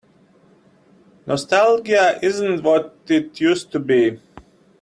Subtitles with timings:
[1.27, 4.19] Nostalgia isn't what it used to be.